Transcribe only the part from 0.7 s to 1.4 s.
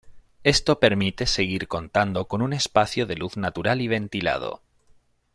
permite